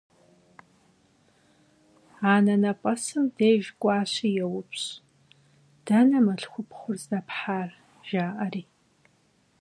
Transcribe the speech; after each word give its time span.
Anenep'esım 2.31 3.25
dêjj 3.37 3.67
k'uaşi 3.79 4.29
youpş': 4.37 4.83
«Dene 5.85 6.19
mılhxupxhur 6.25 6.95
zdephar?»– 7.01 7.69
jja'eri. 8.07 8.63